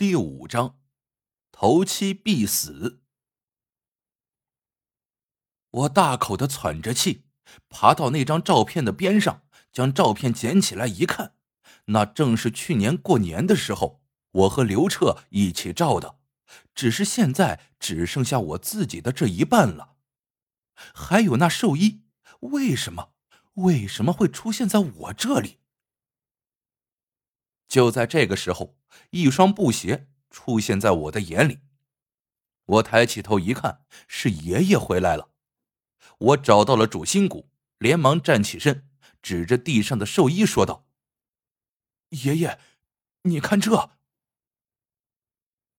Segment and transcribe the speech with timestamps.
[0.00, 0.78] 第五章，
[1.52, 3.02] 头七必死。
[5.70, 7.26] 我大口的喘着气，
[7.68, 11.34] 爬到那张照片的边上，将照片捡起来一看，
[11.88, 14.00] 那正是去年过年的时候
[14.30, 16.18] 我和刘彻一起照的，
[16.74, 19.96] 只是现在只剩下我自己的这一半了。
[20.94, 22.04] 还有那寿衣，
[22.40, 23.12] 为什么？
[23.56, 25.59] 为什么会出现在我这里？
[27.70, 28.76] 就在这个时候，
[29.10, 31.60] 一双布鞋出现在我的眼里。
[32.66, 35.30] 我抬起头一看，是爷爷回来了。
[36.18, 38.90] 我找到了主心骨，连忙站起身，
[39.22, 40.88] 指着地上的寿衣说道
[42.10, 42.60] ：“爷爷，
[43.22, 43.92] 你看这。”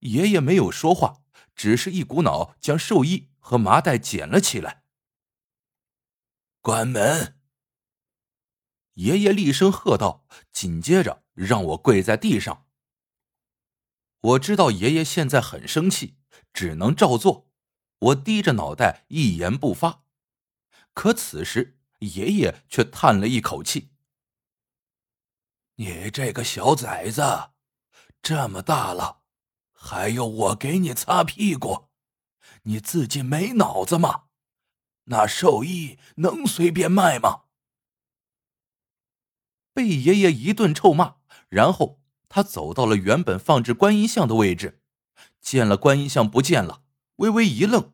[0.00, 1.24] 爷爷没有说话，
[1.56, 4.84] 只是一股脑将寿衣和麻袋捡了起来。
[6.60, 7.40] 关门！
[8.94, 11.24] 爷爷厉声喝道，紧接着。
[11.46, 12.66] 让我跪在地上。
[14.20, 16.18] 我知道爷爷现在很生气，
[16.52, 17.50] 只能照做。
[17.98, 20.04] 我低着脑袋，一言不发。
[20.92, 23.92] 可此时，爷爷却叹了一口气
[25.76, 27.22] ：“你这个小崽子，
[28.20, 29.22] 这么大了，
[29.72, 31.88] 还要我给你擦屁股？
[32.64, 34.24] 你自己没脑子吗？
[35.04, 37.44] 那寿衣能随便卖吗？”
[39.72, 41.19] 被爷爷一顿臭骂。
[41.50, 44.80] 然后他走到了原本放置观音像的位置，
[45.42, 46.82] 见了观音像不见了，
[47.16, 47.92] 微微一愣，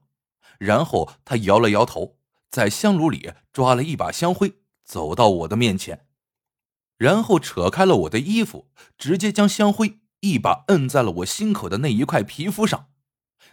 [0.58, 2.18] 然后他摇了摇头，
[2.50, 6.06] 在香炉里抓了一把香灰，走到我的面前，
[6.98, 12.90] 然后扯开了我的衣服，直接将香灰一把摁在了我心口的那一块皮肤上。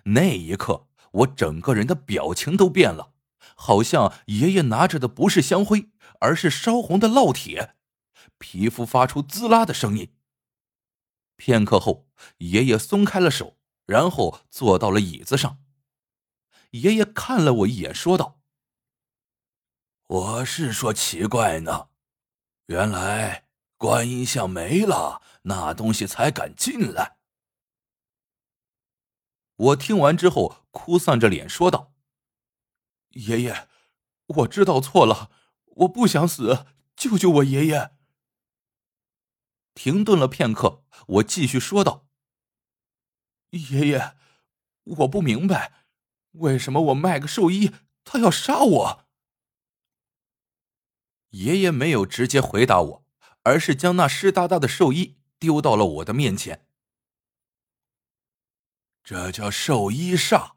[0.06, 3.14] 那一刻，我整个人的表情都变了，
[3.56, 7.76] 好像爷爷拿着的不是香灰，而是烧红的烙铁。
[8.44, 10.14] 皮肤发出滋啦的声音。
[11.38, 15.64] 片刻后，爷爷松开了手，然后坐到了椅子上。
[16.72, 18.42] 爷爷看了我一眼，说道
[20.09, 21.88] ：“我是说奇怪呢，
[22.66, 27.16] 原来观音像没了，那东西才敢进来。”
[29.56, 31.94] 我听完之后，哭丧着脸说道
[33.16, 33.70] ：“爷爷，
[34.26, 35.32] 我知道错了，
[35.78, 36.66] 我不想死，
[36.98, 37.92] 救救我爷爷。”
[39.73, 42.07] 停顿了片刻，我继续说道
[43.51, 44.16] ：“爷爷，
[44.84, 45.85] 我不明白，
[46.31, 47.72] 为什么我卖个寿衣，
[48.03, 49.06] 他要杀我？”
[51.31, 53.06] 爷爷没有直接回答我，
[53.41, 56.67] 而是将那湿哒哒的寿衣丢到了我的面前。
[59.03, 60.53] 这叫寿衣煞，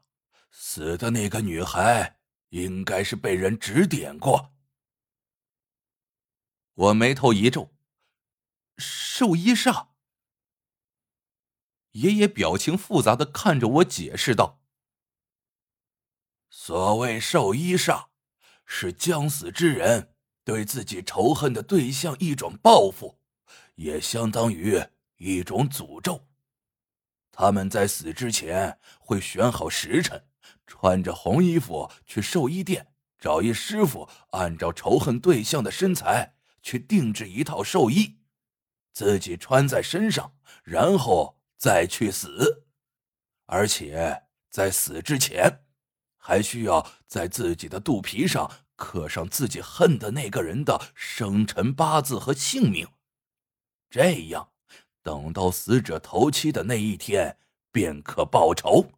[0.51, 4.53] 死的那个女孩应该是被人指点过。
[6.75, 7.76] 我眉头一皱。
[8.77, 9.87] 寿衣煞，
[11.93, 14.61] 爷爷表情复杂的看着我，解释道
[16.49, 18.09] ：“所谓寿衣煞，
[18.65, 23.19] 是将死之人对自己仇恨的对象一种报复，
[23.75, 24.79] 也相当于
[25.17, 26.27] 一种诅咒。
[27.31, 30.27] 他们在死之前会选好时辰，
[30.67, 38.19] 穿着红衣服去寿衣店找一师傅，按照仇恨对象的身材去定制一套寿衣。”
[38.97, 42.65] 自己穿在身上，然后再去死，
[43.45, 45.63] 而且在死之前，
[46.17, 52.87] 还需要在自己的肚皮上刻上自己恨的那个人的生辰八字和姓名，
[53.87, 54.51] 这样，
[55.03, 57.37] 等到死者头七的那一天，
[57.71, 58.93] 便可报仇。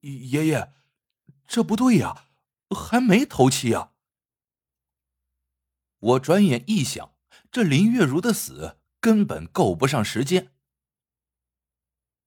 [0.00, 0.74] 爷爷，
[1.46, 2.28] 这不对呀，
[2.76, 3.92] 还没头七呀！
[5.98, 7.10] 我转眼一想。
[7.52, 10.54] 这林月如的死根本够不上时间。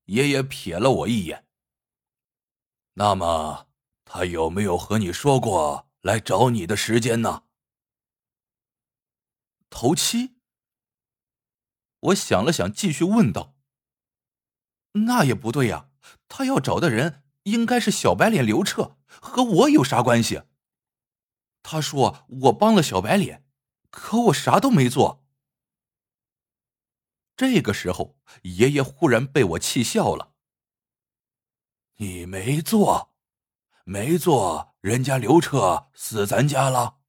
[0.06, 1.48] 爷爷瞥了我一眼。
[2.94, 3.68] 那么，
[4.06, 7.46] 他有没有和你说过来找你的时间呢？
[9.72, 10.36] 头七。
[12.02, 13.56] 我想了想，继续问道
[15.08, 15.90] ：“那也不对呀，
[16.28, 20.44] 他要找的人应该是小白脸刘彻，和我有啥关系？
[21.64, 23.42] 他说我帮了小白脸。”
[23.96, 25.26] 可我啥都没做。
[27.38, 30.34] 这个时候，爷爷忽然被我气笑了。
[31.96, 33.16] 你没做，
[33.86, 37.00] 没做，人家刘彻死咱家了。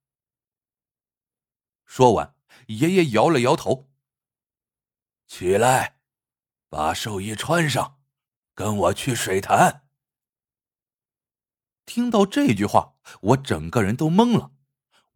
[1.84, 2.36] 说完，
[2.68, 3.90] 爷爷摇了摇头。
[5.26, 6.00] 起来，
[6.68, 8.00] 把寿衣穿上，
[8.54, 9.88] 跟我去水潭。
[11.84, 14.52] 听到这句话，我整个人都懵了。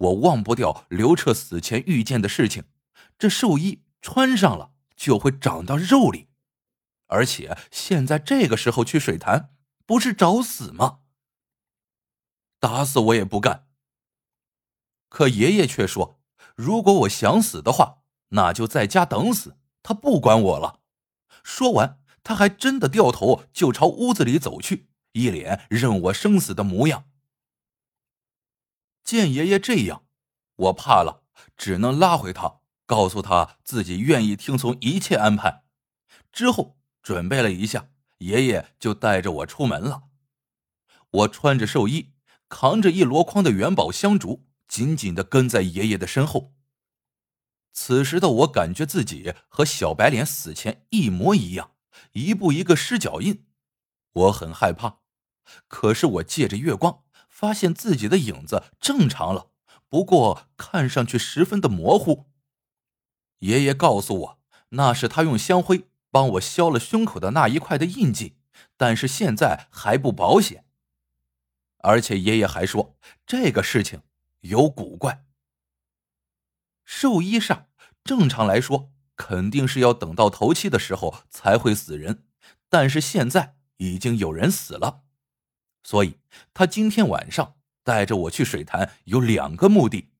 [0.01, 2.65] 我忘不掉刘彻死前遇见的事情，
[3.19, 6.29] 这寿衣穿上了就会长到肉里。
[7.09, 9.55] 而且现在这个时候去水潭，
[9.85, 11.01] 不是找死吗？
[12.59, 13.67] 打死我也不干。
[15.09, 16.21] 可爷爷却说，
[16.55, 20.81] 如果我想死的话，那就在家等死，他不管我了。
[21.43, 27.10] 说完，他还真的掉头就朝屋子里走去，一脸任我生死的模样。
[29.11, 30.05] 见爷爷这样，
[30.55, 31.25] 我怕了，
[31.57, 35.65] 只能拉回他，告诉他自己愿意听从一切安排。
[36.31, 40.05] 之后准备了一下，爷爷就带着我出门了。
[41.11, 42.13] 我穿着寿衣，
[42.49, 46.55] 扛着一箩筐的元宝香烛，紧紧的跟在爷爷的身后。
[47.73, 51.73] 此时的我感觉自己和小白脸死前一模一样，
[52.13, 53.45] 一步一个失脚印，
[54.13, 55.01] 我很害怕。
[55.67, 57.03] 可是我借着月光。
[57.41, 59.47] 发现自己的影子正常了，
[59.89, 62.27] 不过看上去十分的模糊。
[63.39, 64.39] 爷爷告诉我，
[64.71, 68.37] 那是他用香灰帮我消了胸口的那一块的印记，
[68.77, 70.67] 但是现在还不保险。
[71.79, 74.03] 而且爷爷还说，这个事情
[74.41, 75.25] 有古怪。
[76.85, 77.69] 寿衣煞，
[78.05, 82.25] 正常来说肯定是要等到头七的时候才会死人，
[82.69, 85.05] 但是现在已经有人死了。
[85.83, 86.19] 所以，
[86.53, 90.11] 他今天晚上带着我去水潭有两个目的：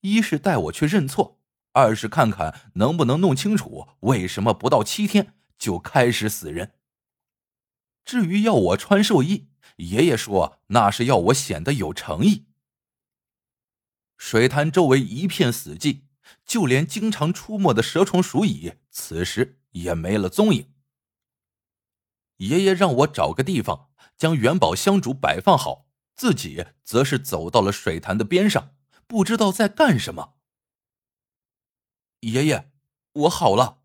[0.00, 1.40] 一是带我去认错，
[1.72, 6.72] 二是看看能不能弄清楚为什么不到七天就开始死人。
[8.04, 12.46] 至于要我穿寿衣，爷爷说那是要我显得有诚意。
[14.18, 16.02] 水潭周围一片死寂，
[16.44, 20.72] 就连经常出没的蛇虫鼠蚁，此时也没了踪影。
[22.38, 23.90] 爷爷让我找个地方。
[24.16, 28.74] 将元宝香烛摆放好，自己则是走到了水潭的边上，
[29.06, 30.34] 不知道在干什么。
[32.20, 32.72] 爷爷，
[33.12, 33.82] 我好了。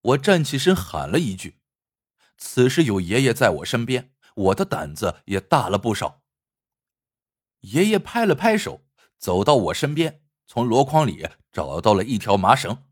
[0.00, 1.58] 我站起身喊了一句。
[2.36, 6.22] 此时有爷爷在我身边，我的胆子也大了不少。
[7.62, 8.86] 爷爷拍了拍手，
[9.18, 12.84] 走到我身边，从箩筐里找到了一条麻绳，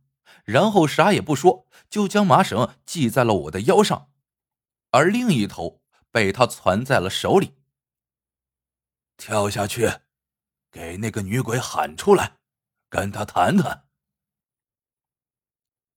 [0.45, 4.11] 然后啥也不说，就将麻绳系在了我的腰上，
[4.91, 5.85] 而另一头。
[6.17, 7.53] 被他攥在了手里。
[9.19, 10.01] 跳下去，
[10.71, 12.39] 给那个女鬼喊出来，
[12.89, 13.87] 跟他谈谈。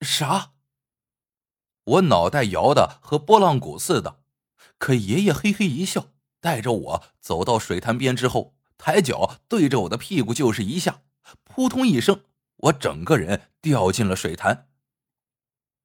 [0.01, 0.51] 啥？
[1.85, 4.21] 我脑袋摇的和拨浪鼓似的。
[4.77, 6.11] 可爷爷嘿嘿一笑，
[6.41, 11.03] 带着我走到水潭边之后，抬脚对着我的屁股就是一下，
[11.45, 12.25] 扑通一声，
[12.57, 14.69] 我整个人掉进了水潭。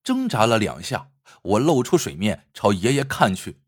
[0.02, 3.60] 挣扎了两下，我露出水面，朝爷爷看去。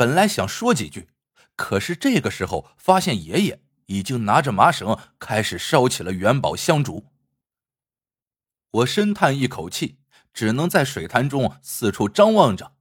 [0.00, 1.10] 本来想说几句，
[1.56, 7.12] 可是这个时候发现爷爷已经拿着麻绳开始烧起了元宝香烛。
[8.70, 9.98] 我深叹一口气，
[10.32, 12.78] 只能在水潭中四处张望着。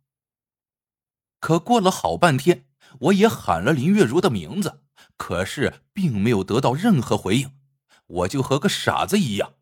[1.41, 2.69] 可过了好半天，
[3.01, 4.85] 我也喊了林月如的名字，
[5.17, 7.59] 可是并没有得到任何回应，
[8.07, 9.55] 我就和个傻子一样。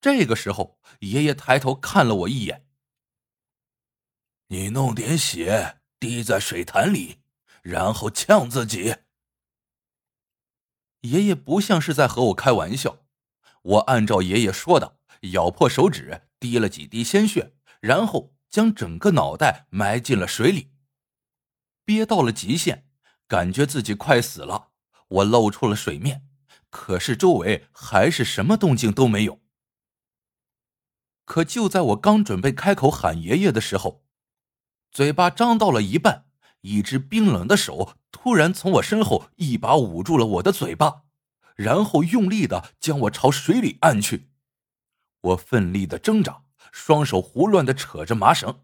[0.00, 2.64] 这个时候，爷爷抬头看了我一眼
[4.46, 7.18] ：“你弄点血。”滴在水潭里，
[7.62, 8.96] 然后呛自己。
[11.02, 13.04] 爷爷不像是在和我开玩笑。
[13.62, 14.98] 我按照爷爷说的，
[15.32, 20.72] 咬破手指，滴了几滴鲜血，然后将整个脑袋埋进了水里。
[21.84, 22.88] 憋到了极限，
[23.26, 24.72] 感觉自己快死了。
[25.08, 26.28] 我露出了水面，
[26.70, 29.40] 可是周围还是什么动静都没有。
[31.24, 34.05] 可就在我刚准备开口喊爷爷的时候，
[34.96, 36.24] 嘴巴张到了一半，
[36.62, 41.02] 一只冰冷的手突然从我身后一把捂住了我的嘴巴，
[41.54, 44.30] 然后用力的将我朝水里按去。
[45.20, 48.60] 我奋力的挣扎，双手胡乱的扯着麻绳，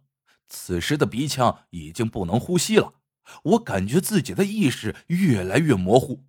[0.49, 2.95] 此时的鼻腔已经不能呼吸了。
[3.43, 6.25] 我感觉自己的意识越来越模糊。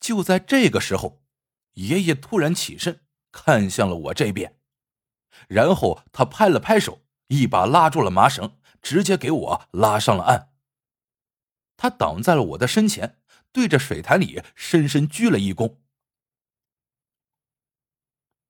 [0.00, 1.20] 就在这个时候，
[1.74, 4.56] 爷爷突然起身，看向了我这边，
[5.46, 8.54] 然后他拍了拍手，一把拉住了麻绳。
[8.82, 10.52] 直接给我拉上了岸。
[11.76, 13.20] 他挡在了我的身前，
[13.52, 15.76] 对着水潭里深深鞠了一躬。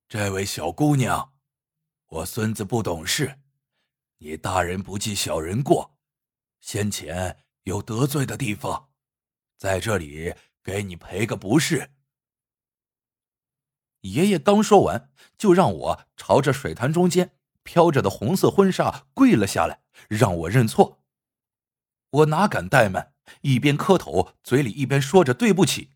[0.07, 1.33] 这位小姑娘，
[2.07, 3.39] 我孙子不懂事，
[4.17, 5.95] 你大人不计小人过，
[6.59, 8.89] 先前有得罪的地方，
[9.57, 10.33] 在这里
[10.63, 11.91] 给你赔个不是。
[14.01, 19.81] 爷爷刚说完，就让我朝着水潭中间飘着的红色婚纱跪了下来。
[20.07, 21.03] 让我认错，
[22.09, 25.91] 我哪敢怠慢，一边磕头，嘴里一边说着对不起。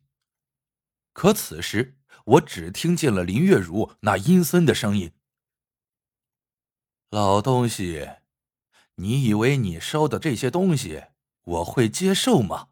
[1.14, 5.14] 可此时，我只听见了林月如那阴森的声音
[7.10, 8.10] ：“老东西，
[8.96, 11.06] 你以为你烧的这些东西
[11.44, 12.70] 我会接受吗？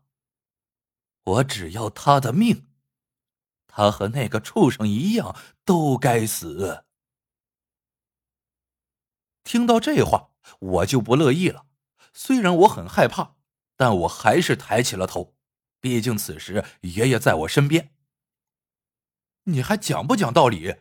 [1.24, 2.68] 我只要他的命，
[3.68, 6.84] 他和那个畜生一样，都该死。
[9.44, 11.66] 听到这话，我就不乐意了。
[12.14, 13.36] 虽然我很害怕，
[13.76, 15.36] 但我还是抬起了头。
[15.80, 17.94] 毕竟此时爷爷在我身边。
[19.46, 20.76] 你还讲不讲道理？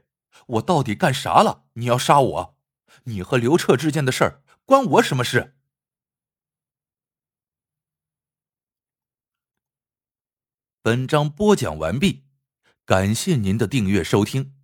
[0.47, 1.64] 我到底干啥了？
[1.75, 2.59] 你要杀我？
[3.05, 5.57] 你和刘彻之间的事儿关我什么事？
[10.83, 12.25] 本章播讲完毕，
[12.85, 14.60] 感谢您的订阅收听。